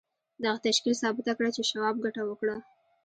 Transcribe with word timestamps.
دغه 0.43 0.57
تشکیل 0.65 0.93
ثابته 1.01 1.31
کړه 1.37 1.49
چې 1.55 1.61
شواب 1.69 1.95
ګټه 2.05 2.21
وکړه 2.25 2.55